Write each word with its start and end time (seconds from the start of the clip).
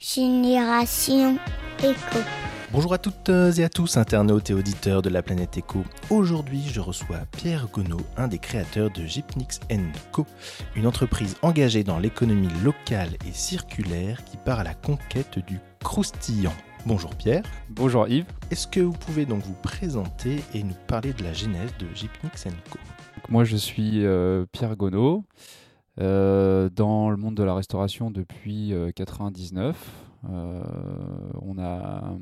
Génération 0.00 1.36
Éco. 1.80 2.18
Bonjour 2.70 2.94
à 2.94 2.98
toutes 2.98 3.30
et 3.30 3.64
à 3.64 3.68
tous, 3.68 3.96
internautes 3.96 4.48
et 4.48 4.54
auditeurs 4.54 5.02
de 5.02 5.08
la 5.08 5.24
planète 5.24 5.56
Éco. 5.56 5.82
Aujourd'hui, 6.08 6.62
je 6.72 6.78
reçois 6.78 7.26
Pierre 7.36 7.66
Gonneau, 7.72 8.00
un 8.16 8.28
des 8.28 8.38
créateurs 8.38 8.92
de 8.92 9.04
Gypnix 9.04 9.58
Co, 10.12 10.24
une 10.76 10.86
entreprise 10.86 11.36
engagée 11.42 11.82
dans 11.82 11.98
l'économie 11.98 12.48
locale 12.62 13.16
et 13.26 13.32
circulaire 13.32 14.24
qui 14.24 14.36
part 14.36 14.60
à 14.60 14.64
la 14.64 14.74
conquête 14.74 15.40
du 15.48 15.58
croustillant. 15.82 16.54
Bonjour 16.86 17.16
Pierre. 17.16 17.42
Bonjour 17.68 18.06
Yves. 18.06 18.26
Est-ce 18.52 18.68
que 18.68 18.78
vous 18.78 18.92
pouvez 18.92 19.26
donc 19.26 19.42
vous 19.42 19.56
présenter 19.64 20.44
et 20.54 20.62
nous 20.62 20.76
parler 20.86 21.12
de 21.12 21.24
la 21.24 21.32
genèse 21.32 21.72
de 21.80 21.86
Gypnix 21.92 22.44
Co? 22.70 22.78
Moi, 23.28 23.42
je 23.42 23.56
suis 23.56 24.06
euh, 24.06 24.46
Pierre 24.52 24.76
Gonneau. 24.76 25.24
Euh, 26.00 26.70
dans 26.70 27.10
le 27.10 27.16
monde 27.16 27.34
de 27.34 27.42
la 27.42 27.54
restauration 27.54 28.10
depuis 28.10 28.68
1999. 28.72 30.04
Euh, 30.30 30.62
on 31.42 31.58
a 31.58 32.12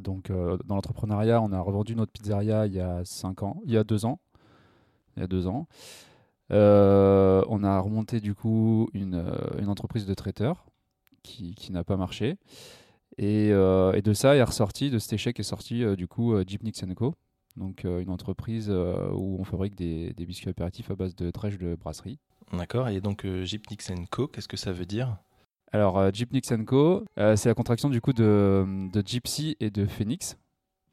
donc 0.00 0.30
dans 0.30 0.76
l'entrepreneuriat, 0.76 1.42
on 1.42 1.50
a 1.50 1.60
revendu 1.60 1.96
notre 1.96 2.12
pizzeria 2.12 2.66
il 2.66 2.74
y 2.74 2.80
a 2.80 3.04
cinq 3.04 3.42
ans, 3.42 3.60
il 3.64 3.72
y 3.72 3.76
a 3.76 3.82
deux 3.82 4.04
ans, 4.04 4.20
il 5.16 5.20
y 5.20 5.22
a 5.24 5.26
deux 5.26 5.48
ans. 5.48 5.66
on 6.50 7.64
a 7.64 7.80
remonté 7.80 8.20
du 8.20 8.34
coup 8.34 8.88
une, 8.94 9.20
entreprise 9.66 10.06
de 10.06 10.14
traiteur 10.14 10.66
qui, 11.24 11.56
n'a 11.70 11.82
pas 11.82 11.96
marché. 11.96 12.36
Et, 13.18 13.50
de 13.50 14.12
ça 14.12 14.36
est 14.36 14.42
ressorti, 14.42 14.90
de 14.90 15.00
cet 15.00 15.14
échec 15.14 15.40
est 15.40 15.42
sorti 15.42 15.84
du 15.96 16.06
coup 16.06 16.34
Jeep 16.46 16.62
Co. 16.94 17.14
Donc 17.56 17.84
une 17.84 18.10
entreprise 18.10 18.70
où 18.70 19.36
on 19.40 19.44
fabrique 19.44 19.74
des, 19.74 20.14
biscuits 20.14 20.50
apéritifs 20.50 20.92
à 20.92 20.94
base 20.94 21.16
de 21.16 21.32
drèche 21.32 21.58
de 21.58 21.74
brasserie. 21.74 22.20
D'accord, 22.52 22.88
et 22.88 23.00
donc 23.00 23.24
euh, 23.24 23.44
Co, 24.10 24.28
qu'est-ce 24.28 24.48
que 24.48 24.56
ça 24.56 24.72
veut 24.72 24.86
dire? 24.86 25.16
Alors, 25.72 25.98
euh, 25.98 26.10
Co, 26.66 27.04
euh, 27.18 27.36
c'est 27.36 27.48
la 27.48 27.54
contraction 27.54 27.90
du 27.90 28.00
coup 28.00 28.12
de, 28.12 28.88
de, 28.92 29.02
Gypsy 29.04 29.56
et 29.60 29.70
de 29.70 29.84
Phoenix. 29.86 30.38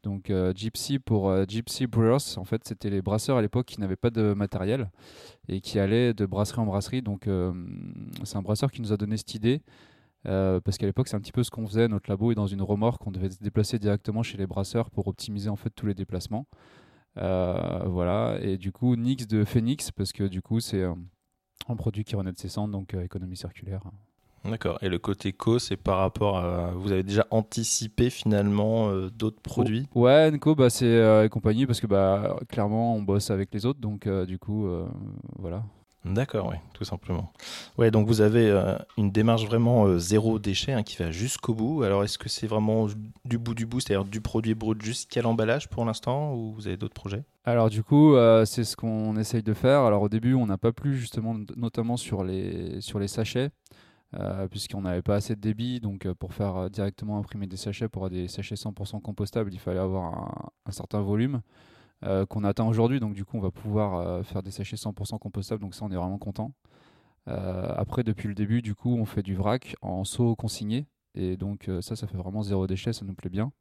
Donc, 0.02 0.28
euh, 0.28 0.52
Gypsy 0.54 0.98
pour 0.98 1.32
Gypsy 1.48 1.86
Brewers, 1.86 2.36
en 2.36 2.44
fait, 2.44 2.62
c'était 2.64 2.90
les 2.90 3.00
brasseurs 3.00 3.38
à 3.38 3.42
l'époque 3.42 3.66
qui 3.66 3.80
n'avaient 3.80 3.96
pas 3.96 4.10
de 4.10 4.34
matériel 4.34 4.90
et 5.48 5.60
qui 5.62 5.78
allaient 5.78 6.12
de 6.12 6.26
brasserie 6.26 6.60
en 6.60 6.66
brasserie. 6.66 7.00
Donc, 7.00 7.28
c'est 8.24 8.36
un 8.36 8.42
brasseur 8.42 8.70
qui 8.70 8.82
nous 8.82 8.92
a 8.92 8.98
donné 8.98 9.16
cette 9.16 9.34
idée. 9.34 9.62
parce 10.24 10.76
qu'à 10.76 10.86
l'époque, 10.86 11.08
c'est 11.08 11.16
un 11.16 11.20
petit 11.20 11.32
peu 11.32 11.42
ce 11.42 11.50
qu'on 11.50 11.66
faisait. 11.66 11.88
Notre 11.88 12.10
labo 12.10 12.32
est 12.32 12.34
dans 12.34 12.46
une 12.46 12.60
remorque. 12.60 13.06
On 13.06 13.12
devait 13.12 13.30
se 13.30 13.42
déplacer 13.42 13.78
directement 13.78 14.22
chez 14.22 14.36
les 14.36 14.46
brasseurs 14.46 14.90
pour 14.90 15.08
optimiser 15.08 15.48
en 15.48 15.56
fait 15.56 15.70
tous 15.70 15.86
les 15.86 15.94
déplacements. 15.94 16.46
voilà. 17.16 18.38
Et 18.42 18.58
du 18.58 18.72
coup, 18.72 18.96
Nix 18.96 19.26
de 19.26 19.44
Phoenix, 19.44 19.90
parce 19.92 20.12
que 20.12 20.24
du 20.24 20.42
coup, 20.42 20.60
c'est 20.60 20.84
un 21.68 21.76
produit 21.76 22.04
qui 22.04 22.16
renaît 22.16 22.32
de 22.32 22.38
ses 22.38 22.48
cendres, 22.48 22.72
donc 22.72 22.94
euh, 22.94 23.02
économie 23.02 23.36
circulaire. 23.36 23.80
D'accord. 24.44 24.78
Et 24.82 24.90
le 24.90 24.98
côté 24.98 25.32
co, 25.32 25.58
c'est 25.58 25.78
par 25.78 25.98
rapport 25.98 26.36
à. 26.36 26.72
Vous 26.72 26.92
avez 26.92 27.02
déjà 27.02 27.26
anticipé 27.30 28.10
finalement 28.10 28.90
euh, 28.90 29.08
d'autres 29.10 29.40
produits? 29.40 29.88
Ouais, 29.94 30.30
Nco, 30.30 30.54
bah, 30.54 30.68
c'est 30.68 30.84
euh, 30.84 31.28
compagnie 31.28 31.64
parce 31.64 31.80
que 31.80 31.86
bah, 31.86 32.36
clairement, 32.50 32.94
on 32.94 33.00
bosse 33.00 33.30
avec 33.30 33.54
les 33.54 33.64
autres. 33.64 33.80
Donc, 33.80 34.06
du 34.26 34.38
coup, 34.38 34.68
voilà. 35.38 35.64
D'accord, 36.04 36.48
oui, 36.50 36.56
tout 36.74 36.84
simplement. 36.84 37.32
Ouais, 37.78 37.90
donc 37.90 38.06
vous 38.06 38.20
avez 38.20 38.50
euh, 38.50 38.76
une 38.98 39.10
démarche 39.10 39.46
vraiment 39.46 39.86
euh, 39.86 39.98
zéro 39.98 40.38
déchet 40.38 40.74
hein, 40.74 40.82
qui 40.82 40.96
va 40.98 41.10
jusqu'au 41.10 41.54
bout. 41.54 41.82
Alors, 41.82 42.04
est-ce 42.04 42.18
que 42.18 42.28
c'est 42.28 42.46
vraiment 42.46 42.88
du 43.24 43.38
bout 43.38 43.54
du 43.54 43.64
bout, 43.64 43.80
c'est-à-dire 43.80 44.04
du 44.04 44.20
produit 44.20 44.54
brut 44.54 44.82
jusqu'à 44.82 45.22
l'emballage 45.22 45.68
pour 45.70 45.86
l'instant, 45.86 46.34
ou 46.34 46.52
vous 46.52 46.66
avez 46.66 46.76
d'autres 46.76 46.94
projets? 46.94 47.22
Alors, 47.46 47.70
du 47.70 47.82
coup, 47.82 48.16
euh, 48.16 48.44
c'est 48.44 48.64
ce 48.64 48.76
qu'on 48.76 49.16
essaye 49.16 49.42
de 49.42 49.54
faire. 49.54 49.80
Alors, 49.80 50.02
au 50.02 50.10
début, 50.10 50.34
on 50.34 50.44
n'a 50.44 50.58
pas 50.58 50.72
plu 50.72 50.94
justement, 50.94 51.36
notamment 51.56 51.96
sur 51.96 52.22
les, 52.22 52.82
sur 52.82 52.98
les 52.98 53.08
sachets. 53.08 53.50
puisqu'on 54.50 54.82
n'avait 54.82 55.02
pas 55.02 55.16
assez 55.16 55.34
de 55.34 55.40
débit, 55.40 55.80
donc 55.80 56.06
pour 56.12 56.34
faire 56.34 56.68
directement 56.70 57.18
imprimer 57.18 57.46
des 57.46 57.56
sachets, 57.56 57.88
pour 57.88 58.04
avoir 58.04 58.10
des 58.10 58.28
sachets 58.28 58.56
100% 58.56 59.00
compostables, 59.00 59.52
il 59.52 59.58
fallait 59.58 59.80
avoir 59.80 60.50
un 60.66 60.70
certain 60.70 61.00
volume. 61.00 61.40
Euh, 62.04 62.26
qu'on 62.26 62.44
atteint 62.44 62.66
aujourd'hui. 62.66 63.00
Donc 63.00 63.14
du 63.14 63.24
coup, 63.24 63.38
on 63.38 63.40
va 63.40 63.50
pouvoir 63.50 63.94
euh, 63.94 64.22
faire 64.22 64.42
des 64.42 64.50
sachets 64.50 64.76
100% 64.76 65.18
compostables. 65.18 65.62
Donc 65.62 65.74
ça, 65.74 65.86
on 65.86 65.90
est 65.90 65.96
vraiment 65.96 66.18
content. 66.18 66.52
Euh, 67.28 67.72
après, 67.76 68.04
depuis 68.04 68.28
le 68.28 68.34
début, 68.34 68.60
du 68.60 68.74
coup, 68.74 68.94
on 68.94 69.06
fait 69.06 69.22
du 69.22 69.34
vrac 69.34 69.74
en 69.80 70.04
seau 70.04 70.36
consigné. 70.36 70.86
Et 71.14 71.36
donc 71.36 71.70
ça, 71.80 71.94
ça 71.94 72.06
fait 72.08 72.16
vraiment 72.16 72.42
zéro 72.42 72.66
déchet, 72.66 72.92
ça 72.92 73.04
nous 73.04 73.14
plaît 73.14 73.30
bien. 73.30 73.52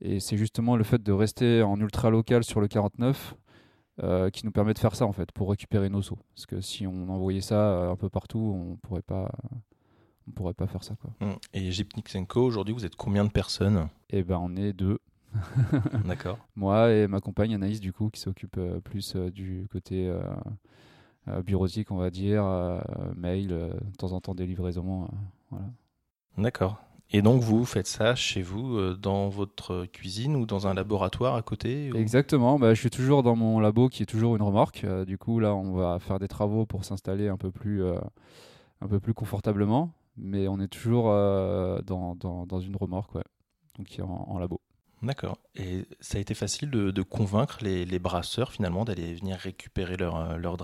Et 0.00 0.20
c'est 0.20 0.38
justement 0.38 0.74
le 0.74 0.84
fait 0.84 1.02
de 1.02 1.12
rester 1.12 1.62
en 1.62 1.78
ultra 1.78 2.08
local 2.08 2.44
sur 2.44 2.60
le 2.60 2.68
49 2.68 3.34
qui 4.32 4.46
nous 4.46 4.52
permet 4.52 4.72
de 4.72 4.78
faire 4.78 4.94
ça 4.94 5.04
en 5.04 5.12
fait, 5.12 5.30
pour 5.32 5.50
récupérer 5.50 5.90
nos 5.90 6.00
seaux. 6.00 6.18
Parce 6.34 6.46
que 6.46 6.62
si 6.62 6.86
on 6.86 7.10
envoyait 7.10 7.42
ça 7.42 7.90
un 7.90 7.96
peu 7.96 8.08
partout, 8.08 8.38
on 8.38 8.76
pourrait 8.76 9.02
pas, 9.02 9.30
on 10.26 10.30
pourrait 10.30 10.54
pas 10.54 10.66
faire 10.66 10.82
ça. 10.82 10.94
Quoi. 10.96 11.10
Mmh. 11.20 11.34
Et 11.52 11.70
Gypnix 11.72 12.16
Co, 12.26 12.42
aujourd'hui, 12.42 12.72
vous 12.72 12.86
êtes 12.86 12.96
combien 12.96 13.26
de 13.26 13.30
personnes? 13.30 13.88
Eh 14.08 14.22
ben, 14.22 14.38
on 14.40 14.56
est 14.56 14.72
deux. 14.72 14.98
D'accord. 16.04 16.38
Moi 16.56 16.92
et 16.92 17.06
ma 17.06 17.20
compagne 17.20 17.54
Anaïs, 17.54 17.80
du 17.80 17.92
coup, 17.92 18.10
qui 18.10 18.20
s'occupe 18.20 18.56
euh, 18.58 18.80
plus 18.80 19.14
euh, 19.16 19.30
du 19.30 19.68
côté 19.70 20.08
euh, 20.08 21.42
bureautique, 21.42 21.90
on 21.90 21.96
va 21.96 22.10
dire, 22.10 22.44
mail, 23.16 23.48
de 23.48 23.72
temps 23.98 24.12
en 24.12 24.20
temps 24.20 24.34
des 24.34 24.46
livraisons. 24.46 25.08
voilà. 25.50 25.66
D'accord. 26.36 26.78
Et 27.10 27.22
donc 27.22 27.40
vous 27.42 27.64
faites 27.64 27.86
ça 27.86 28.14
chez 28.14 28.42
vous, 28.42 28.94
dans 28.94 29.30
votre 29.30 29.86
cuisine 29.86 30.36
ou 30.36 30.44
dans 30.44 30.66
un 30.66 30.74
laboratoire 30.74 31.36
à 31.36 31.42
côté 31.42 31.90
Exactement, 31.94 32.58
bah, 32.58 32.74
je 32.74 32.80
suis 32.80 32.90
toujours 32.90 33.22
dans 33.22 33.34
mon 33.34 33.60
labo 33.60 33.88
qui 33.88 34.02
est 34.02 34.06
toujours 34.06 34.36
une 34.36 34.42
remorque. 34.42 34.84
du 35.06 35.16
coup 35.16 35.40
là 35.40 35.54
on 35.54 35.72
va 35.72 35.98
faire 36.00 36.18
des 36.18 36.28
travaux 36.28 36.66
pour 36.66 36.84
s'installer 36.84 37.28
un, 37.28 37.38
peu 37.38 37.50
plus, 37.50 37.82
un 37.82 38.88
peu 38.88 39.00
plus 39.00 39.14
confortablement, 39.14 39.90
mais 40.18 40.48
on 40.48 40.60
est 40.60 40.68
toujours 40.68 41.04
dans, 41.04 42.14
dans, 42.14 42.44
dans, 42.44 42.60
une 42.60 42.76
remorque, 42.76 43.14
ouais. 43.14 43.24
donc 43.78 43.98
en, 44.02 44.26
en 44.28 44.38
labo. 44.38 44.60
D'accord. 45.02 45.38
Et 45.54 45.84
ça 46.00 46.18
a 46.18 46.20
été 46.20 46.34
facile 46.34 46.70
de, 46.70 47.02
convaincre 47.02 47.58
les, 47.62 47.98
brasseurs 47.98 48.52
finalement 48.52 48.84
d'aller 48.84 49.14
venir 49.14 49.36
récupérer 49.36 49.96
leur, 49.96 50.16
euh, 50.16 50.36
leur 50.36 50.56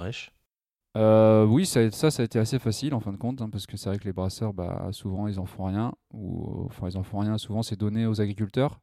euh, 0.96 1.44
Oui, 1.44 1.66
ça, 1.66 1.90
ça, 1.92 2.10
ça, 2.10 2.22
a 2.22 2.24
été 2.24 2.38
assez 2.38 2.58
facile 2.58 2.94
en 2.94 3.00
fin 3.00 3.12
de 3.12 3.16
compte, 3.16 3.40
hein, 3.40 3.48
parce 3.48 3.66
que 3.66 3.76
c'est 3.76 3.88
vrai 3.88 3.98
que 3.98 4.04
les 4.04 4.12
brasseurs, 4.12 4.52
bah, 4.52 4.88
souvent, 4.92 5.28
ils 5.28 5.38
en 5.38 5.46
font 5.46 5.64
rien. 5.66 5.94
Ou, 6.12 6.64
enfin, 6.66 6.88
ils 6.88 6.98
en 6.98 7.04
font 7.04 7.20
rien. 7.20 7.38
Souvent, 7.38 7.62
c'est 7.62 7.78
donné 7.78 8.06
aux 8.06 8.20
agriculteurs 8.20 8.80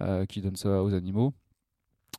euh, 0.00 0.24
qui 0.24 0.40
donnent 0.40 0.56
ça 0.56 0.82
aux 0.82 0.94
animaux. 0.94 1.34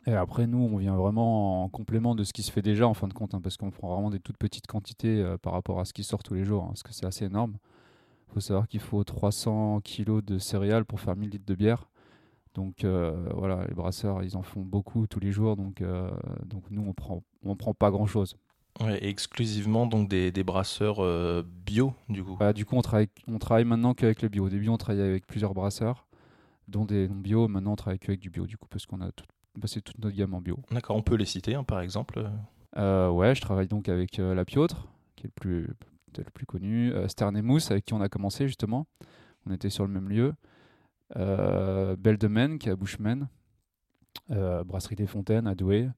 Et 0.06 0.13
après, 0.13 0.46
nous, 0.46 0.59
on 0.59 0.78
vient 0.78 0.96
vraiment 0.96 1.63
en 1.63 1.69
complément 1.69 2.13
de 2.16 2.24
ce 2.24 2.34
qui 2.34 2.44
se 2.44 2.51
fait 2.51 2.62
déjà 2.62 2.88
en 2.88 2.94
fin 2.94 3.07
de 3.07 3.13
compte, 3.13 3.34
hein, 3.34 3.41
parce 3.41 3.57
qu'on 3.57 3.72
prend 3.72 3.94
vraiment 3.94 4.12
des 4.12 4.19
toutes 4.19 4.38
petites 4.38 4.68
quantités 4.68 5.36
par 5.41 5.53
rapport 5.53 5.80
à 5.80 5.86
ce 5.86 5.94
qui 5.94 6.03
sort 6.03 6.22
tous 6.24 6.36
les 6.36 6.46
jours, 6.46 6.63
hein, 6.63 6.68
parce 6.69 6.84
que 6.84 6.94
c'est 6.94 7.06
assez 7.06 7.25
énorme. 7.25 7.57
Il 8.30 8.34
faut 8.36 8.40
savoir 8.40 8.68
qu'il 8.68 8.80
faut 8.80 9.03
300 9.03 9.81
kg 9.81 10.22
de 10.22 10.38
céréales 10.38 10.86
pour 10.86 11.00
faire 11.00 11.16
1000 11.16 11.31
litres 11.31 11.46
de 11.47 11.56
bière. 11.56 11.90
Donc 12.55 12.83
euh, 12.83 13.29
voilà, 13.35 13.65
les 13.67 13.75
brasseurs, 13.75 14.23
ils 14.23 14.35
en 14.35 14.41
font 14.41 14.61
beaucoup 14.61 15.07
tous 15.07 15.19
les 15.19 15.31
jours, 15.31 15.55
donc, 15.55 15.81
euh, 15.81 16.09
donc 16.45 16.63
nous, 16.71 16.83
on 16.87 16.93
prend, 16.93 17.23
on 17.43 17.55
prend 17.55 17.73
pas 17.73 17.91
grand-chose. 17.91 18.35
Ouais, 18.81 19.03
exclusivement 19.05 19.87
donc 19.87 20.09
des, 20.09 20.31
des 20.31 20.43
brasseurs 20.43 21.03
euh, 21.03 21.43
bio, 21.65 21.93
du 22.07 22.23
coup. 22.23 22.38
Bah, 22.38 22.53
du 22.53 22.65
coup, 22.65 22.75
on 22.75 22.81
travaille, 22.81 23.09
on 23.27 23.39
travaille 23.39 23.65
maintenant 23.65 23.93
qu'avec 23.93 24.21
le 24.21 24.29
bio. 24.29 24.45
Au 24.45 24.49
début, 24.49 24.69
on 24.69 24.77
travaillait 24.77 25.07
avec 25.07 25.27
plusieurs 25.27 25.53
brasseurs, 25.53 26.07
dont 26.67 26.85
des 26.85 27.07
non 27.07 27.15
bio. 27.15 27.47
Maintenant, 27.47 27.73
on 27.73 27.75
travaille 27.75 27.99
qu'avec 27.99 28.19
du 28.19 28.29
bio, 28.29 28.45
du 28.45 28.57
coup, 28.57 28.67
parce 28.69 28.85
qu'on 28.85 29.01
a 29.01 29.09
passé 29.59 29.81
toute 29.81 29.99
notre 29.99 30.15
gamme 30.15 30.33
en 30.33 30.41
bio. 30.41 30.59
D'accord, 30.71 30.95
on 30.95 31.01
peut 31.01 31.15
les 31.15 31.25
citer, 31.25 31.55
hein, 31.55 31.63
par 31.63 31.81
exemple. 31.81 32.19
ouais, 32.75 33.35
je 33.35 33.41
travaille 33.41 33.67
donc 33.67 33.89
avec 33.89 34.17
La 34.17 34.45
Piotre, 34.45 34.88
qui 35.15 35.25
est 35.25 35.27
le 35.27 35.33
plus, 35.33 35.67
le 36.17 36.23
plus 36.33 36.45
connu. 36.45 36.93
Stern 37.07 37.35
et 37.35 37.41
Mousse, 37.41 37.69
avec 37.71 37.85
qui 37.85 37.93
on 37.93 38.01
a 38.01 38.09
commencé 38.09 38.47
justement. 38.47 38.88
On 39.45 39.51
était 39.51 39.69
sur 39.69 39.85
le 39.85 39.91
même 39.91 40.09
lieu 40.09 40.33
euh, 41.15 41.95
Belle 41.95 42.17
de 42.17 42.27
Maine, 42.27 42.59
qui 42.59 42.69
est 42.69 42.71
à 42.71 42.75
Bushman, 42.75 43.27
euh, 44.31 44.63
Brasserie 44.63 44.95
des 44.95 45.07
Fontaines 45.07 45.47
à 45.47 45.55
Douai. 45.55 45.89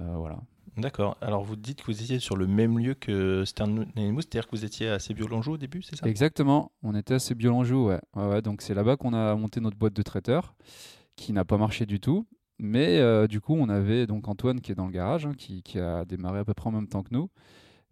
Euh, 0.00 0.14
voilà. 0.16 0.38
D'accord. 0.76 1.16
Alors 1.20 1.42
vous 1.42 1.56
dites 1.56 1.80
que 1.80 1.86
vous 1.86 2.02
étiez 2.02 2.20
sur 2.20 2.36
le 2.36 2.46
même 2.46 2.78
lieu 2.78 2.94
que 2.94 3.44
Stern 3.44 3.86
c'est-à-dire 3.96 4.46
que 4.46 4.56
vous 4.56 4.64
étiez 4.64 4.88
à 4.88 4.98
Sébiolonjou 4.98 5.52
au 5.52 5.56
début, 5.56 5.82
c'est 5.82 5.96
ça? 5.96 6.06
Exactement. 6.06 6.70
On 6.82 6.94
était 6.94 7.14
à 7.14 7.18
Sébiolonjou, 7.18 7.88
ouais. 7.88 8.00
ouais, 8.14 8.28
ouais. 8.28 8.42
Donc 8.42 8.62
c'est 8.62 8.74
là-bas 8.74 8.96
qu'on 8.96 9.12
a 9.12 9.34
monté 9.34 9.60
notre 9.60 9.76
boîte 9.76 9.94
de 9.94 10.02
traiteur, 10.02 10.54
qui 11.16 11.32
n'a 11.32 11.44
pas 11.44 11.58
marché 11.58 11.86
du 11.86 11.98
tout. 11.98 12.26
Mais 12.62 13.26
du 13.26 13.40
coup, 13.40 13.54
on 13.54 13.70
avait 13.70 14.06
donc 14.06 14.28
Antoine 14.28 14.60
qui 14.60 14.70
est 14.70 14.74
dans 14.74 14.84
le 14.84 14.92
garage, 14.92 15.26
hein, 15.26 15.32
qui, 15.36 15.62
qui, 15.62 15.78
a 15.78 16.04
démarré 16.04 16.40
à 16.40 16.44
peu 16.44 16.52
près 16.52 16.68
en 16.68 16.72
même 16.72 16.88
temps 16.88 17.02
que 17.02 17.08
nous. 17.12 17.30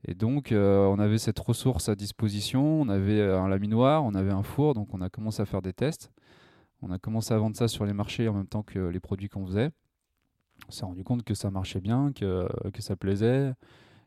Et 0.05 0.15
donc, 0.15 0.53
euh, 0.53 0.87
on 0.87 0.99
avait 0.99 1.19
cette 1.19 1.39
ressource 1.39 1.89
à 1.89 1.97
disposition, 1.97 2.81
on 2.81 2.89
avait 2.89 3.21
un 3.21 3.49
laminoir, 3.49 4.05
on 4.05 4.15
avait 4.15 4.31
un 4.31 4.43
four, 4.43 4.75
donc 4.75 4.95
on 4.95 5.01
a 5.01 5.11
commencé 5.11 5.43
à 5.43 5.47
faire 5.47 5.63
des 5.63 5.73
tests. 5.73 6.11
On 6.83 6.91
a 6.91 6.99
commencé 6.99 7.35
à 7.35 7.39
vendre 7.39 7.57
ça 7.57 7.69
sur 7.69 7.85
les 7.85 7.93
marchés 7.93 8.29
en 8.29 8.35
même 8.35 8.47
temps 8.47 8.63
que 8.63 8.79
les 8.79 9.01
produits 9.01 9.29
qu'on 9.29 9.47
faisait. 9.47 9.71
On 10.69 10.71
s'est 10.73 10.85
rendu 10.85 11.05
compte 11.05 11.23
que 11.23 11.35
ça 11.35 11.51
marchait 11.51 11.81
bien, 11.81 12.13
que, 12.13 12.49
que 12.71 12.83
ça 12.83 12.97
plaisait. 12.97 13.53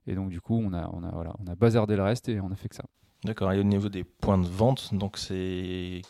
Et 0.07 0.15
donc, 0.15 0.29
du 0.29 0.41
coup, 0.41 0.55
on 0.55 0.73
a, 0.73 0.89
on, 0.93 1.03
a, 1.03 1.11
voilà, 1.11 1.35
on 1.39 1.47
a 1.51 1.55
bazardé 1.55 1.95
le 1.95 2.03
reste 2.03 2.29
et 2.29 2.39
on 2.39 2.51
a 2.51 2.55
fait 2.55 2.69
que 2.69 2.75
ça. 2.75 2.85
D'accord. 3.23 3.51
Et 3.51 3.59
au 3.59 3.63
niveau 3.63 3.89
des 3.89 4.03
points 4.03 4.37
de 4.37 4.47
vente, 4.47 4.93
donc 4.93 5.17
c'est 5.17 6.01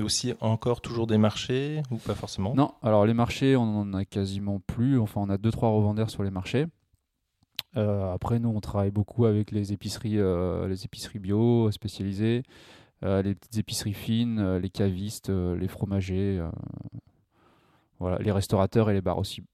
aussi 0.00 0.34
encore 0.40 0.80
toujours 0.80 1.06
des 1.06 1.18
marchés 1.18 1.82
ou 1.90 1.96
pas 1.96 2.14
forcément? 2.14 2.54
Non, 2.54 2.72
alors 2.82 3.06
les 3.06 3.14
marchés, 3.14 3.56
on 3.56 3.66
n'en 3.66 3.92
a 3.92 4.04
quasiment 4.04 4.60
plus. 4.60 4.98
Enfin, 4.98 5.20
on 5.20 5.28
a 5.30 5.36
deux, 5.36 5.50
trois 5.50 5.70
revendeurs 5.70 6.10
sur 6.10 6.22
les 6.22 6.30
marchés. 6.30 6.66
Euh, 7.76 8.12
après, 8.12 8.38
nous, 8.38 8.50
on 8.50 8.60
travaille 8.60 8.92
beaucoup 8.92 9.24
avec 9.24 9.50
les 9.50 9.72
épiceries, 9.72 10.18
euh, 10.18 10.68
les 10.68 10.84
épiceries 10.84 11.18
bio 11.18 11.70
spécialisées. 11.72 12.44
Les 13.04 13.34
petites 13.34 13.58
épiceries 13.58 13.94
fines, 13.94 14.56
les 14.56 14.70
cavistes, 14.70 15.28
les 15.30 15.68
fromagers, 15.68 16.42
voilà, 18.00 18.18
les 18.18 18.32
restaurateurs 18.32 18.90
et 18.90 18.94
les 18.94 19.00
bars 19.00 19.18
aussi. 19.18 19.44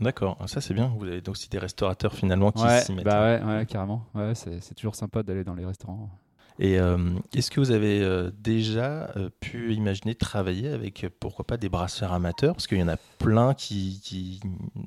D'accord, 0.00 0.36
ça 0.46 0.60
c'est 0.60 0.74
bien. 0.74 0.94
Vous 0.98 1.06
avez 1.06 1.22
aussi 1.28 1.48
des 1.48 1.58
restaurateurs 1.58 2.12
finalement 2.12 2.52
qui 2.52 2.68
s'y 2.80 2.92
mettent. 2.92 3.04
Bah 3.04 3.22
ouais, 3.22 3.44
ouais, 3.44 3.66
carrément. 3.66 4.04
Ouais, 4.14 4.34
c'est 4.34 4.74
toujours 4.74 4.94
sympa 4.94 5.22
d'aller 5.22 5.42
dans 5.44 5.54
les 5.54 5.64
restaurants. 5.64 6.10
Et 6.58 6.78
euh, 6.78 6.96
est-ce 7.34 7.50
que 7.50 7.60
vous 7.60 7.70
avez 7.70 8.00
euh, 8.02 8.30
déjà 8.38 9.10
euh, 9.16 9.28
pu 9.40 9.74
imaginer 9.74 10.14
travailler 10.14 10.68
avec, 10.68 11.06
pourquoi 11.20 11.46
pas, 11.46 11.56
des 11.56 11.68
brasseurs 11.68 12.12
amateurs? 12.12 12.54
Parce 12.54 12.66
qu'il 12.66 12.78
y 12.78 12.82
en 12.82 12.88
a 12.88 12.96
plein 13.18 13.54
qui, 13.54 14.00
qui, 14.02 14.40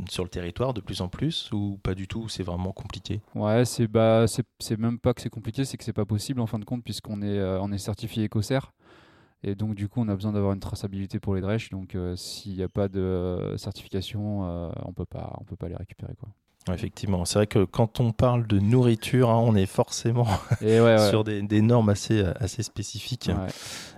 sur 0.09 0.23
le 0.23 0.29
territoire 0.29 0.73
de 0.73 0.81
plus 0.81 1.01
en 1.01 1.07
plus, 1.07 1.51
ou 1.51 1.79
pas 1.83 1.93
du 1.93 2.07
tout 2.07 2.27
C'est 2.27 2.43
vraiment 2.43 2.71
compliqué? 2.71 3.21
Ouais, 3.35 3.65
c'est 3.65 3.87
bah, 3.87 4.25
même 4.77 4.99
pas 4.99 5.13
que 5.13 5.21
c'est 5.21 5.29
compliqué, 5.29 5.65
c'est 5.65 5.77
que 5.77 5.83
c'est 5.83 5.93
pas 5.93 6.05
possible 6.05 6.41
en 6.41 6.47
fin 6.47 6.59
de 6.59 6.65
compte, 6.65 6.83
puisqu'on 6.83 7.21
est, 7.21 7.39
on 7.41 7.71
est 7.71 7.77
certifié 7.77 8.25
EcoCert. 8.25 8.73
Et 9.41 9.55
donc, 9.55 9.75
du 9.75 9.87
coup, 9.87 10.01
on 10.01 10.07
a 10.09 10.15
besoin 10.15 10.33
d'avoir 10.33 10.53
une 10.53 10.59
traçabilité 10.59 11.19
pour 11.19 11.35
les 11.35 11.41
drèches. 11.41 11.69
Donc, 11.69 11.95
s'il 12.15 12.55
n'y 12.55 12.63
a 12.63 12.67
pas 12.67 12.89
de 12.89 13.53
certification, 13.57 14.41
on 14.85 14.93
peut 14.93 15.05
pas, 15.05 15.37
on 15.39 15.43
peut 15.45 15.55
pas 15.55 15.69
les 15.69 15.77
récupérer. 15.77 16.13
Quoi. 16.19 16.29
Effectivement, 16.73 17.25
c'est 17.25 17.39
vrai 17.39 17.47
que 17.47 17.63
quand 17.63 17.99
on 17.99 18.11
parle 18.11 18.45
de 18.45 18.59
nourriture, 18.59 19.29
hein, 19.29 19.41
on 19.43 19.55
est 19.55 19.65
forcément 19.65 20.27
sur 21.09 21.23
des, 21.23 21.61
normes 21.61 21.89
assez, 21.89 22.23
assez 22.39 22.63
spécifiques. 22.63 23.31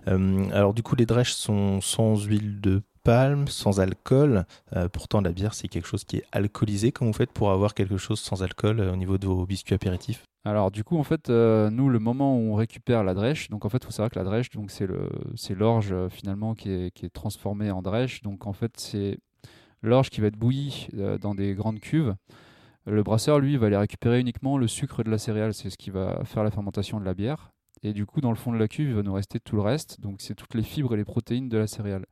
Euh, 0.08 0.50
alors 0.52 0.74
du 0.74 0.84
coup, 0.84 0.96
les 0.96 1.06
drèches 1.06 1.34
sont 1.34 1.82
sans 1.82 2.24
huile 2.24 2.62
de 2.62 2.82
palme, 3.04 3.48
sans 3.48 3.80
alcool. 3.80 4.46
Euh, 4.76 4.88
pourtant, 4.88 5.22
la 5.22 5.32
bière, 5.32 5.54
c'est 5.54 5.68
quelque 5.68 5.88
chose 5.88 6.04
qui 6.04 6.18
est 6.18 6.24
alcoolisé. 6.32 6.92
Comment 6.92 7.12
vous 7.12 7.18
faites 7.18 7.32
pour 7.32 7.52
avoir 7.52 7.74
quelque 7.74 7.98
chose 7.98 8.20
sans 8.20 8.44
alcool 8.44 8.80
euh, 8.80 8.94
au 8.94 8.96
niveau 8.96 9.18
de 9.18 9.26
vos 9.26 9.46
biscuits 9.46 9.76
apéritifs? 9.76 10.24
Alors 10.44 10.72
du 10.72 10.84
coup 10.84 10.98
en 10.98 11.04
fait 11.04 11.30
nous 11.30 11.88
le 11.88 12.00
moment 12.00 12.36
où 12.36 12.54
on 12.54 12.56
récupère 12.56 13.04
la 13.04 13.14
drèche 13.14 13.52
donc 13.52 13.64
en 13.64 13.70
fait 13.70 13.78
il 13.78 13.86
faut 13.86 13.92
savoir 13.92 14.10
que 14.10 14.18
la 14.18 14.26
drèche 14.26 14.50
donc 14.50 14.72
c'est 14.72 14.88
le 14.88 15.08
c'est 15.36 15.54
l'orge 15.54 15.94
finalement 16.10 16.56
qui 16.56 16.72
est, 16.72 16.92
qui 16.96 17.06
est 17.06 17.12
transformée 17.12 17.70
en 17.70 17.84
drèche 17.84 18.24
donc 18.24 18.48
en 18.48 18.54
fait 18.54 18.72
c'est 18.76 19.20
l'orge 19.84 20.10
qui 20.10 20.20
va 20.20 20.26
être 20.26 20.38
bouillie 20.38 20.88
dans 21.22 21.36
des 21.36 21.54
grandes 21.54 21.80
cuves 21.80 22.16
le 22.86 23.04
brasseur, 23.04 23.40
lui, 23.40 23.58
va 23.58 23.68
aller 23.68 23.78
récupérer 23.78 24.20
uniquement 24.20 24.58
le 24.58 24.68
sucre 24.68 25.04
de 25.04 25.12
la 25.12 25.18
céréale, 25.18 25.54
c'est 25.54 25.70
ce 25.70 25.78
qui 25.78 25.90
va 25.90 26.24
faire 26.26 26.44
la 26.44 26.52
fermentation 26.52 27.00
de 27.00 27.06
la 27.06 27.14
bière. 27.14 27.52
Et 27.84 27.94
du 27.94 28.06
coup, 28.06 28.22
dans 28.22 28.30
le 28.30 28.36
fond 28.36 28.52
de 28.52 28.58
la 28.58 28.68
cuve, 28.68 28.90
il 28.90 28.96
va 28.96 29.04
nous 29.04 29.14
rester 29.14 29.40
tout 29.40 29.56
le 29.56 29.62
reste, 29.62 30.00
donc 30.02 30.22
c'est 30.22 30.36
toutes 30.36 30.54
les 30.54 30.64
fibres 30.64 30.94
et 30.94 30.98
les 30.98 31.06
protéines 31.06 31.50
de 31.50 31.58
la 31.58 31.68
céréale. 31.68 32.06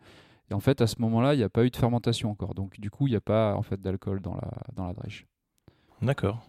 Et 0.50 0.54
en 0.54 0.60
fait, 0.60 0.81
à 0.81 0.88
ce 0.88 1.00
moment-là, 1.00 1.36
il 1.36 1.38
n'y 1.38 1.44
a 1.44 1.50
pas 1.50 1.63
eu 1.63 1.69
de 1.69 1.75
fermentation 1.75 2.31
encore, 2.31 2.56
donc 2.56 2.80
du 2.80 2.89
coup, 2.89 3.07
il 3.07 3.12
n'y 3.12 3.16
a 3.16 3.21
pas 3.21 3.56
en 3.56 3.62
fait 3.62 3.80
d'alcool 3.80 4.19
dans 4.21 4.36
la, 4.36 4.51
dans 4.75 4.86
la 4.86 4.94
drèche. 4.94 5.25
D'accord. 6.01 6.42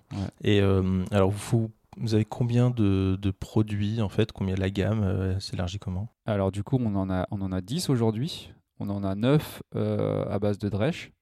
Et 0.43 0.61
euh, 0.61 1.05
alors, 1.11 1.31
vous, 1.31 1.71
vous 1.97 2.15
avez 2.15 2.25
combien 2.25 2.71
de, 2.71 3.19
produits 3.39 4.01
en 4.01 4.09
fait? 4.09 4.33
Combien 4.33 4.55
la 4.55 4.71
gamme 4.71 5.03
euh, 5.03 5.39
s'élargit 5.41 5.79
comment? 5.79 6.09
Alors, 6.25 6.53
du 6.53 6.63
coup, 6.63 6.79
on 6.81 6.95
en 6.95 7.11
a, 7.11 7.27
on 7.31 7.41
en 7.43 7.53
a 7.53 7.61
10 7.61 7.91
aujourd'hui. 7.91 8.53
On 8.79 8.89
en 8.89 9.05
a 9.05 9.15
9 9.15 9.63
euh, 9.77 10.25
à 10.31 10.39
base 10.39 10.59
de 10.59 10.69
drèche. 10.69 11.13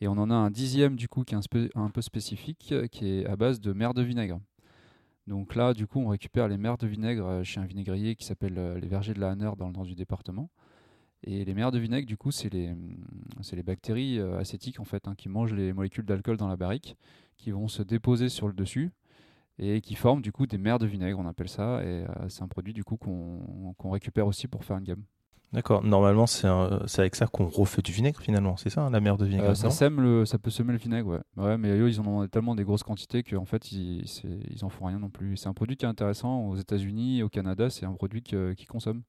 Et 0.00 0.08
on 0.08 0.12
en 0.12 0.30
a 0.30 0.34
un 0.34 0.50
dixième 0.50 0.96
du 0.96 1.08
coup 1.08 1.24
qui 1.24 1.34
est 1.34 1.70
un, 1.74 1.90
peu 1.90 2.02
spécifique, 2.02 2.70
euh, 2.72 2.86
qui 2.86 3.06
est 3.06 3.26
à 3.26 3.36
base 3.36 3.60
de 3.60 3.72
mer 3.72 3.94
de 3.94 4.02
vinaigre. 4.02 4.40
Donc 5.26 5.54
là, 5.54 5.72
du 5.72 5.86
coup, 5.86 6.00
on 6.00 6.08
récupère 6.08 6.48
les 6.48 6.58
mers 6.58 6.76
de 6.76 6.86
vinaigre 6.86 7.26
euh, 7.26 7.44
chez 7.44 7.60
un 7.60 7.64
vinaigrier 7.64 8.16
qui 8.16 8.24
s'appelle 8.24 8.58
euh, 8.58 8.78
les 8.78 8.88
Vergers 8.88 9.14
de 9.14 9.20
la 9.20 9.30
Hanner 9.30 9.50
dans 9.56 9.68
le 9.68 9.72
nord 9.72 9.84
du 9.84 9.94
département. 9.94 10.50
Et 11.22 11.44
les 11.44 11.54
mers 11.54 11.72
de 11.72 11.78
vinaigre, 11.78 12.06
du 12.06 12.18
coup, 12.18 12.30
c'est 12.30 12.52
les, 12.52 12.74
les 13.52 13.62
bactéries 13.62 14.20
acétiques 14.20 14.78
en 14.78 14.84
fait, 14.84 15.08
hein, 15.08 15.14
qui 15.16 15.30
mangent 15.30 15.54
les 15.54 15.72
molécules 15.72 16.04
d'alcool 16.04 16.36
dans 16.36 16.48
la 16.48 16.56
barrique, 16.56 16.98
qui 17.38 17.50
vont 17.50 17.66
se 17.66 17.82
déposer 17.82 18.28
sur 18.28 18.46
le 18.46 18.52
dessus 18.52 18.92
et 19.58 19.80
qui 19.80 19.94
forment 19.94 20.20
du 20.20 20.32
coup 20.32 20.46
des 20.46 20.58
mers 20.58 20.78
de 20.78 20.86
vinaigre, 20.86 21.18
on 21.18 21.26
appelle 21.26 21.48
ça. 21.48 21.82
Et 21.82 22.04
c'est 22.28 22.42
un 22.42 22.48
produit 22.48 22.74
du 22.74 22.84
coup 22.84 22.98
qu'on 22.98 23.90
récupère 23.90 24.26
aussi 24.26 24.48
pour 24.48 24.66
faire 24.66 24.76
une 24.76 24.84
gamme. 24.84 25.04
D'accord. 25.54 25.84
Normalement, 25.84 26.26
c'est 26.26 26.48
avec 26.98 27.14
ça 27.14 27.28
qu'on 27.28 27.46
refait 27.46 27.80
du 27.80 27.92
vinaigre 27.92 28.20
finalement. 28.20 28.56
C'est 28.56 28.70
ça, 28.70 28.82
hein, 28.82 28.90
la 28.90 29.00
mer 29.00 29.16
de 29.16 29.24
vinaigre. 29.24 29.50
Euh, 29.50 29.54
ça 29.54 29.70
sème 29.70 30.00
le, 30.00 30.26
ça 30.26 30.36
peut 30.36 30.50
semer 30.50 30.72
le 30.72 30.78
vinaigre, 30.78 31.06
ouais. 31.06 31.20
ouais 31.42 31.56
mais 31.56 31.70
eux, 31.78 31.88
ils 31.88 32.00
en 32.00 32.06
ont 32.06 32.26
tellement 32.26 32.56
des 32.56 32.64
grosses 32.64 32.82
quantités 32.82 33.22
qu'en 33.22 33.44
fait, 33.44 33.70
ils, 33.70 34.04
ils 34.50 34.64
en 34.64 34.68
font 34.68 34.86
rien 34.86 34.98
non 34.98 35.10
plus. 35.10 35.36
C'est 35.36 35.48
un 35.48 35.52
produit 35.52 35.76
qui 35.76 35.84
est 35.84 35.88
intéressant 35.88 36.40
aux 36.48 36.56
États-Unis, 36.56 37.22
au 37.22 37.28
Canada. 37.28 37.70
C'est 37.70 37.86
un 37.86 37.92
produit 37.92 38.20
qu'ils 38.20 38.66
consomment. 38.68 39.02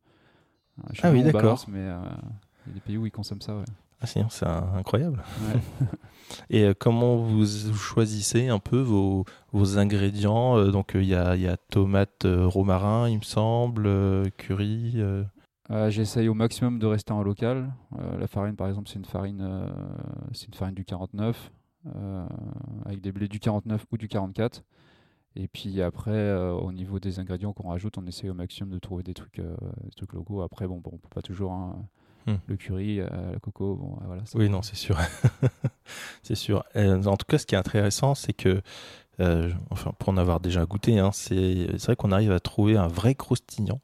Euh, 0.80 0.94
ah 1.02 1.12
oui, 1.12 1.24
d'accord. 1.24 1.66
Mais 1.68 1.80
euh, 1.80 1.98
il 2.68 2.70
y 2.70 2.72
a 2.72 2.74
des 2.76 2.82
pays 2.82 2.98
où 2.98 3.08
ils 3.08 3.12
consomment 3.12 3.42
ça, 3.42 3.58
ouais. 3.58 3.66
Ah 4.02 4.06
c'est 4.06 4.46
incroyable. 4.46 5.24
Et 6.52 6.70
comment 6.78 7.16
vous 7.16 7.46
choisissez 7.74 8.50
un 8.50 8.60
peu 8.60 8.82
vos, 8.82 9.26
vos 9.52 9.80
ingrédients 9.80 10.64
Donc 10.68 10.92
il 10.94 11.06
y 11.06 11.16
a, 11.16 11.36
y, 11.36 11.48
a, 11.48 11.58
tomate, 11.58 12.28
romarin, 12.28 13.10
il 13.10 13.18
me 13.18 13.24
semble, 13.24 13.90
curry. 14.38 15.02
Euh, 15.72 15.90
j'essaye 15.90 16.30
au 16.30 16.34
maximum 16.34 16.80
de 16.80 16.86
rester 16.86 17.12
en 17.12 17.24
local. 17.24 17.74
Euh, 17.98 18.18
la 18.18 18.28
farine, 18.28 18.56
par 18.56 18.68
exemple, 18.68 18.88
c'est 18.90 19.00
une 19.00 19.06
farine, 19.06 19.42
euh, 19.42 19.68
c'est 20.32 20.48
une 20.48 20.54
farine 20.54 20.76
du 20.76 20.86
49 20.86 21.52
avec 22.86 23.00
des 23.02 23.12
blés 23.12 23.28
du 23.28 23.40
49 23.40 23.86
ou 23.92 23.98
du 23.98 24.08
44. 24.08 24.64
Et 25.36 25.48
puis 25.48 25.84
après, 25.84 26.34
au 26.34 26.72
niveau 26.72 27.00
des 27.00 27.20
ingrédients 27.20 27.54
qu'on 27.54 27.70
rajoute, 27.70 28.00
on 28.00 28.08
essaye 28.08 28.32
au 28.32 28.34
maximum 28.34 28.74
de 28.74 28.80
trouver 28.80 29.04
des 29.04 29.14
trucs, 29.14 29.40
des 29.40 29.92
trucs 29.96 30.14
locaux. 30.14 30.42
Après, 30.42 30.66
bon, 30.66 30.80
bon 30.80 30.90
on 30.94 30.98
peut 30.98 31.10
pas 31.14 31.22
toujours. 31.22 31.52
Hein, 31.52 31.76
hmm. 32.26 32.38
Le 32.48 32.58
curry, 32.58 32.96
le 32.96 33.38
coco, 33.40 33.76
bon, 33.76 34.00
voilà. 34.04 34.24
Oui, 34.34 34.50
non, 34.50 34.64
c'est 34.64 34.76
sûr. 34.76 34.98
c'est 36.24 36.34
sûr. 36.34 36.64
en 36.76 37.18
tout 37.18 37.28
cas, 37.28 37.38
ce 37.38 37.46
qui 37.46 37.54
est 37.54 37.60
intéressant, 37.60 38.16
c'est 38.16 38.34
que 38.34 38.64
euh, 39.20 39.50
enfin, 39.70 39.94
pour 39.98 40.10
en 40.10 40.18
avoir 40.18 40.40
déjà 40.40 40.66
goûté, 40.66 41.00
hein, 41.00 41.12
c'est 41.14 41.68
vrai 41.86 41.96
qu'on 41.96 42.12
arrive 42.12 42.32
à 42.32 42.40
trouver 42.40 42.78
un 42.78 42.88
vrai 42.88 43.16
croustillant. 43.16 43.80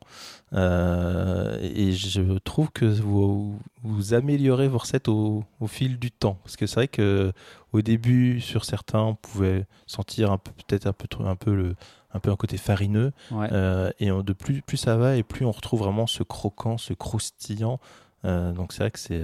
Euh, 0.53 1.57
et 1.61 1.93
je 1.93 2.37
trouve 2.39 2.71
que 2.71 2.85
vous, 2.85 3.57
vous 3.83 4.13
améliorez 4.13 4.67
vos 4.67 4.79
recettes 4.79 5.07
au, 5.07 5.43
au 5.59 5.67
fil 5.67 5.97
du 5.99 6.11
temps. 6.11 6.37
Parce 6.43 6.57
que 6.57 6.65
c'est 6.67 6.75
vrai 6.75 6.87
que 6.87 7.31
au 7.71 7.81
début, 7.81 8.41
sur 8.41 8.65
certains, 8.65 9.01
on 9.01 9.15
pouvait 9.15 9.65
sentir 9.87 10.31
un 10.31 10.37
peu, 10.37 10.51
peut-être 10.51 10.87
un 10.87 10.93
peu, 10.93 11.07
un 11.25 11.35
peu 11.35 11.55
le, 11.55 11.75
un 12.13 12.19
peu 12.19 12.31
un 12.31 12.35
côté 12.35 12.57
farineux. 12.57 13.13
Euh, 13.31 13.91
et 13.99 14.09
de 14.09 14.33
plus, 14.33 14.61
plus 14.61 14.77
ça 14.77 14.97
va, 14.97 15.15
et 15.15 15.23
plus 15.23 15.45
on 15.45 15.51
retrouve 15.51 15.79
vraiment 15.79 16.07
ce 16.07 16.23
croquant, 16.23 16.77
ce 16.77 16.93
croustillant. 16.93 17.79
donc 18.23 18.73
c'est 18.73 18.83
vrai 18.83 18.91
que 18.91 18.99
c'est 18.99 19.23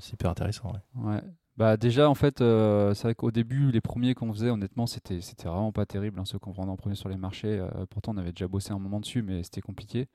super 0.00 0.30
intéressant. 0.30 0.72
Ouais. 0.96 1.20
Bah 1.56 1.76
déjà 1.76 2.10
en 2.10 2.16
fait 2.16 2.40
euh, 2.40 2.94
c'est 2.94 3.04
vrai 3.04 3.14
qu'au 3.14 3.30
début 3.30 3.70
les 3.70 3.80
premiers 3.80 4.14
qu'on 4.14 4.32
faisait 4.32 4.50
honnêtement 4.50 4.88
c'était 4.88 5.20
c'était 5.20 5.46
vraiment 5.46 5.70
pas 5.70 5.86
terrible 5.86 6.18
hein, 6.18 6.24
ceux 6.24 6.38
qu'on 6.38 6.50
vendait 6.50 6.72
en 6.72 6.76
premier 6.76 6.96
sur 6.96 7.08
les 7.08 7.16
marchés 7.16 7.60
euh, 7.60 7.86
pourtant 7.88 8.12
on 8.12 8.16
avait 8.16 8.32
déjà 8.32 8.48
bossé 8.48 8.72
un 8.72 8.80
moment 8.80 8.98
dessus 8.98 9.22
mais 9.22 9.44
c'était 9.44 9.60
compliqué 9.60 10.08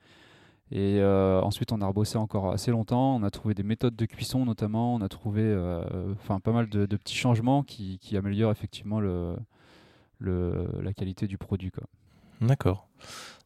et 0.70 0.98
euh, 1.00 1.40
ensuite 1.40 1.72
on 1.72 1.80
a 1.80 1.86
rebossé 1.86 2.18
encore 2.18 2.52
assez 2.52 2.70
longtemps 2.70 3.16
on 3.16 3.22
a 3.22 3.30
trouvé 3.30 3.54
des 3.54 3.62
méthodes 3.62 3.96
de 3.96 4.04
cuisson 4.04 4.44
notamment 4.44 4.94
on 4.94 5.00
a 5.00 5.08
trouvé 5.08 5.42
enfin 6.12 6.40
pas 6.40 6.52
mal 6.52 6.68
de, 6.68 6.84
petits 6.84 7.16
changements 7.16 7.62
qui, 7.62 7.98
qui, 8.00 8.18
améliorent 8.18 8.52
effectivement 8.52 9.00
le, 9.00 9.34
le, 10.18 10.68
la 10.82 10.92
qualité 10.92 11.26
du 11.26 11.38
produit 11.38 11.70
quoi. 11.70 11.84
D'accord. 12.42 12.86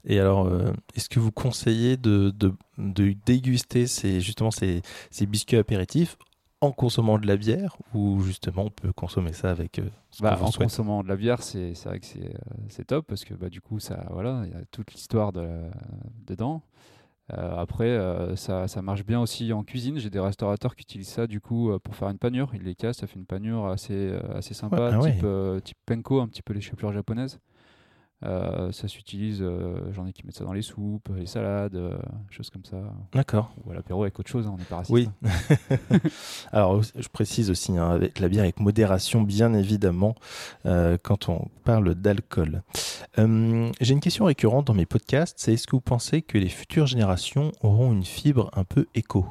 Et 0.05 0.21
alors, 0.21 0.53
est-ce 0.95 1.09
que 1.09 1.19
vous 1.19 1.33
conseillez 1.33 1.97
de, 1.97 2.31
de, 2.31 2.55
de 2.79 3.15
déguster 3.27 3.87
ces, 3.89 4.21
justement 4.21 4.53
ces, 4.53 4.83
ces 5.11 5.27
biscuits 5.27 5.57
apéritifs 5.57 6.17
en 6.65 6.73
consommant 6.73 7.19
de 7.19 7.27
la 7.27 7.37
bière 7.37 7.77
ou 7.95 8.21
justement 8.23 8.65
on 8.65 8.71
peut 8.71 8.93
consommer 8.93 9.33
ça 9.33 9.51
avec 9.51 9.79
euh, 9.79 9.89
bah, 10.21 10.39
en 10.41 10.51
consommant 10.51 11.03
de 11.03 11.09
la 11.09 11.17
bière 11.17 11.43
c'est 11.43 11.73
vrai 11.85 12.01
que 12.01 12.07
c'est 12.07 12.81
euh, 12.81 12.85
top 12.87 13.07
parce 13.07 13.25
que 13.25 13.35
bah, 13.35 13.49
du 13.49 13.61
coup 13.61 13.79
ça 13.79 14.07
voilà 14.11 14.43
il 14.47 14.53
y 14.53 14.55
a 14.55 14.65
toute 14.71 14.93
l'histoire 14.93 15.33
de, 15.33 15.49
dedans. 16.27 16.63
Euh, 17.33 17.57
après 17.57 17.99
ça, 18.37 18.69
ça, 18.69 18.83
marche 18.83 19.03
bien 19.03 19.19
aussi 19.19 19.51
en 19.55 19.65
cuisine. 19.65 19.97
J'ai 19.97 20.11
des 20.11 20.21
restaurateurs 20.21 20.77
qui 20.77 20.83
utilisent 20.83 21.09
ça 21.09 21.27
du 21.27 21.41
coup 21.41 21.71
pour 21.83 21.97
faire 21.97 22.11
une 22.11 22.19
panure. 22.19 22.51
Ils 22.55 22.63
les 22.63 22.75
cassent 22.75 22.99
ça 22.99 23.07
fait 23.07 23.19
une 23.19 23.25
panure 23.25 23.67
assez 23.67 24.13
assez 24.35 24.53
sympa 24.53 24.91
ah 24.93 24.99
type, 25.01 25.27
type 25.65 25.79
penko 25.87 26.21
un 26.21 26.29
petit 26.29 26.43
peu 26.43 26.53
les 26.53 26.61
chapelures 26.61 26.93
japonaises 26.93 27.41
euh, 28.25 28.73
ça 28.73 28.89
s'utilise, 28.89 29.41
euh, 29.43 29.77
j'en 29.93 30.07
ai 30.07 30.13
qui 30.13 30.25
mettent 30.25 30.37
ça 30.37 30.45
dans 30.45 30.53
les 30.55 30.63
soupes, 30.63 31.11
les 31.15 31.27
salades, 31.27 31.75
euh, 31.75 31.99
choses 32.31 32.49
comme 32.49 32.65
ça. 32.65 32.79
D'accord. 33.13 33.53
Ou 33.65 33.71
à 33.71 33.75
l'apéro 33.75 34.03
avec 34.03 34.19
autre 34.19 34.31
chose, 34.31 34.47
hein, 34.47 34.55
on 34.57 34.61
est 34.61 34.69
pas 34.69 34.83
Oui. 34.89 35.11
Alors, 36.53 36.83
je 36.83 37.09
précise 37.09 37.51
aussi, 37.51 37.77
hein, 37.77 37.91
avec 37.91 38.21
la 38.21 38.29
bière 38.29 38.45
avec 38.45 38.61
modération, 38.61 39.23
bien 39.23 39.53
évidemment, 39.53 40.15
quand 40.65 41.29
on 41.29 41.49
parle 41.65 41.95
d'alcool. 41.95 42.63
J'ai 43.17 43.93
une 43.93 44.01
question 44.01 44.25
récurrente 44.25 44.67
dans 44.67 44.75
mes 44.75 44.87
podcasts, 44.87 45.39
c'est 45.39 45.53
est-ce 45.53 45.67
que 45.67 45.77
vous 45.77 45.81
pensez 45.81 46.23
que 46.23 46.39
les 46.39 46.49
futures 46.49 46.87
générations 46.87 47.53
auront 47.61 47.93
une 47.93 48.05
fibre 48.05 48.51
un 48.55 48.65
peu 48.65 48.87
éco? 48.95 49.27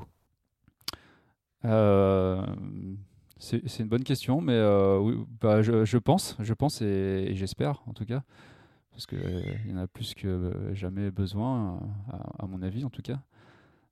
C'est 3.39 3.79
une 3.79 3.87
bonne 3.87 4.03
question, 4.03 4.41
mais 4.41 4.59
oui, 4.99 5.15
bah, 5.41 5.61
je, 5.61 5.97
pense, 5.97 6.37
je 6.39 6.53
pense 6.53 6.81
et 6.81 7.31
j'espère 7.33 7.81
en 7.87 7.93
tout 7.93 8.05
cas 8.05 8.23
parce 8.93 9.07
qu'il 9.07 9.19
euh, 9.19 9.55
y 9.67 9.73
en 9.73 9.77
a 9.77 9.87
plus 9.87 10.13
que 10.13 10.71
jamais 10.73 11.11
besoin, 11.11 11.79
à, 12.39 12.45
mon 12.45 12.61
avis 12.61 12.85
en 12.85 12.89
tout 12.89 13.01
cas. 13.01 13.19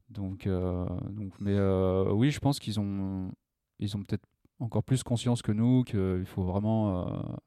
Donc, 0.10 0.46
euh, 0.46 0.86
donc 1.10 1.34
mais 1.39 1.55
euh, 1.55 2.12
oui, 2.12 2.31
je 2.31 2.39
pense 2.39 2.60
qu'ils 2.60 2.79
ont, 2.79 3.31
ils 3.79 3.96
ont 3.98 4.03
peut-être 4.03 4.25
encore 4.60 4.84
plus 4.84 5.03
conscience 5.03 5.41
que 5.41 5.51
nous 5.51 5.84
qu'il 5.84 6.25
faut 6.25 6.43
vraiment, 6.43 7.38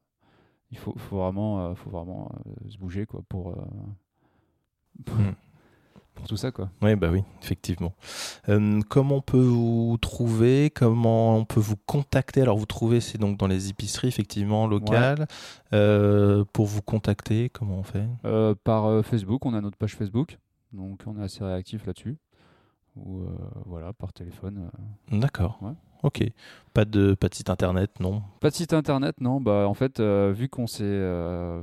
il 0.71 0.77
faut, 0.77 0.93
faut 0.97 1.17
vraiment, 1.17 1.73
faut 1.75 1.89
vraiment 1.89 2.29
se 2.67 2.77
bouger 2.77 3.05
quoi 3.05 3.21
pour. 3.29 3.55
Hmm. 5.07 5.31
Pour 6.15 6.27
tout 6.27 6.37
ça. 6.37 6.51
Quoi. 6.51 6.69
Oui, 6.81 6.95
bah 6.95 7.09
oui, 7.11 7.23
effectivement. 7.41 7.93
Euh, 8.49 8.81
comment 8.89 9.17
on 9.17 9.21
peut 9.21 9.37
vous 9.37 9.97
trouver 10.01 10.71
Comment 10.71 11.37
on 11.37 11.45
peut 11.45 11.59
vous 11.59 11.75
contacter? 11.85 12.41
Alors, 12.41 12.57
vous 12.57 12.65
trouvez, 12.65 13.01
c'est 13.01 13.17
donc 13.17 13.37
dans 13.37 13.47
les 13.47 13.69
épiceries, 13.69 14.07
effectivement, 14.07 14.67
locales. 14.67 15.27
Euh, 15.73 16.43
pour 16.53 16.65
vous 16.65 16.81
contacter, 16.81 17.49
comment 17.49 17.77
on 17.77 17.83
fait? 17.83 18.07
Euh, 18.25 18.55
Par 18.63 19.05
Facebook, 19.05 19.45
on 19.45 19.53
a 19.53 19.61
notre 19.61 19.77
page 19.77 19.95
Facebook. 19.95 20.39
Donc, 20.73 21.01
on 21.05 21.19
est 21.19 21.23
assez 21.23 21.43
réactif 21.43 21.85
là-dessus. 21.85 22.17
Ou 22.95 23.25
voilà, 23.65 23.91
par 23.93 24.13
téléphone. 24.13 24.71
D'accord. 25.11 25.59
Ok. 26.03 26.23
Pas 26.75 26.83
de, 26.83 27.13
pas 27.13 27.29
de 27.29 27.35
site 27.35 27.49
internet, 27.49 28.01
non 28.01 28.21
Pas 28.41 28.49
de 28.49 28.55
site 28.55 28.73
internet, 28.73 29.21
non. 29.21 29.39
Bah, 29.39 29.65
en 29.65 29.73
fait, 29.73 30.01
euh, 30.01 30.33
vu 30.35 30.49
qu'on 30.49 30.67
s'est 30.67 30.83
euh, 30.83 31.61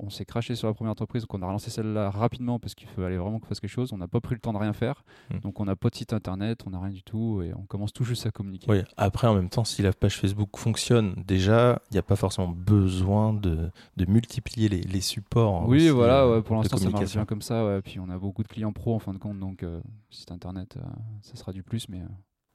on, 0.00 0.08
s'est 0.08 0.24
craché 0.24 0.54
sur 0.54 0.68
la 0.68 0.74
première 0.74 0.92
entreprise, 0.92 1.26
qu'on 1.26 1.42
a 1.42 1.46
relancé 1.46 1.68
celle-là 1.68 2.10
rapidement 2.10 2.60
parce 2.60 2.76
qu'il 2.76 2.86
fallait 2.86 3.16
vraiment 3.16 3.40
qu'on 3.40 3.48
fasse 3.48 3.58
quelque 3.58 3.70
chose, 3.70 3.92
on 3.92 3.98
n'a 3.98 4.06
pas 4.06 4.20
pris 4.20 4.36
le 4.36 4.40
temps 4.40 4.52
de 4.52 4.58
rien 4.58 4.72
faire. 4.72 5.02
Hmm. 5.30 5.40
Donc 5.40 5.58
on 5.58 5.64
n'a 5.64 5.74
pas 5.74 5.90
de 5.90 5.96
site 5.96 6.12
internet, 6.12 6.60
on 6.64 6.70
n'a 6.70 6.78
rien 6.78 6.92
du 6.92 7.02
tout 7.02 7.42
et 7.42 7.52
on 7.54 7.62
commence 7.62 7.92
tout 7.92 8.04
juste 8.04 8.24
à 8.24 8.30
communiquer. 8.30 8.70
Oui. 8.70 8.82
Après, 8.96 9.26
en 9.26 9.34
même 9.34 9.48
temps, 9.48 9.64
si 9.64 9.82
la 9.82 9.92
page 9.92 10.16
Facebook 10.16 10.56
fonctionne, 10.56 11.14
déjà, 11.26 11.82
il 11.90 11.94
n'y 11.94 11.98
a 11.98 12.04
pas 12.04 12.16
forcément 12.16 12.48
besoin 12.48 13.34
de, 13.34 13.70
de 13.96 14.04
multiplier 14.04 14.68
les, 14.68 14.82
les 14.82 15.00
supports. 15.00 15.68
Oui, 15.68 15.88
voilà. 15.88 16.22
Euh, 16.22 16.40
pour 16.40 16.54
l'instant, 16.54 16.76
ça 16.76 16.88
marche 16.88 17.12
bien 17.12 17.24
comme 17.24 17.42
ça. 17.42 17.80
Puis 17.82 17.98
on 17.98 18.08
a 18.08 18.16
beaucoup 18.16 18.44
de 18.44 18.48
clients 18.48 18.72
pro 18.72 18.94
en 18.94 19.00
fin 19.00 19.12
de 19.12 19.18
compte, 19.18 19.40
donc 19.40 19.64
site 20.10 20.30
internet, 20.30 20.76
ça 21.22 21.34
sera 21.34 21.52
du 21.52 21.64
plus, 21.64 21.88
mais 21.88 22.00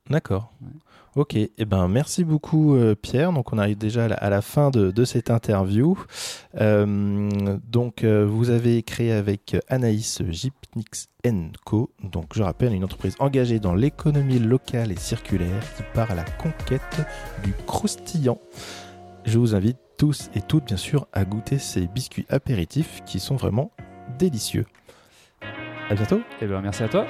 D'accord. 0.10 0.52
Ok. 1.16 1.36
Eh 1.36 1.66
ben, 1.66 1.88
merci 1.88 2.24
beaucoup, 2.24 2.76
euh, 2.76 2.94
Pierre. 2.94 3.32
Donc, 3.32 3.54
on 3.54 3.58
arrive 3.58 3.78
déjà 3.78 4.06
à 4.06 4.30
la, 4.30 4.42
fin 4.42 4.70
de, 4.70 5.06
cette 5.06 5.32
interview. 5.32 5.98
Euh, 6.60 7.58
donc, 7.72 8.04
euh, 8.04 8.26
vous 8.26 8.50
avez 8.50 8.84
créé 8.84 9.12
avec 9.14 9.56
Anaïs 9.70 10.22
Gipnix 10.30 11.10
Co. 11.66 11.90
Donc, 12.04 12.34
je 12.36 12.44
rappelle, 12.44 12.74
une 12.74 12.84
entreprise 12.84 13.16
engagée 13.20 13.60
dans 13.60 13.74
l'économie 13.74 14.40
locale 14.40 14.92
et 14.92 14.98
circulaire 14.98 15.64
qui 15.76 15.84
part 15.94 16.12
à 16.12 16.16
la 16.16 16.26
conquête 16.26 17.02
du 17.44 17.54
croustillant. 17.66 18.38
Je 19.24 19.40
vous 19.40 19.56
invite 19.56 19.78
tous 19.98 20.30
et 20.36 20.42
toutes, 20.42 20.66
bien 20.66 20.78
sûr, 20.78 21.08
à 21.14 21.26
goûter 21.26 21.58
ces 21.58 21.88
biscuits 21.88 22.26
apéritifs 22.30 23.02
qui 23.06 23.20
sont 23.20 23.38
vraiment 23.38 23.72
délicieux. 24.20 24.66
À 25.90 25.96
bientôt. 25.96 26.20
Eh 26.42 26.46
ben, 26.46 26.62
merci 26.62 26.84
à 26.84 26.90
toi. 26.90 27.08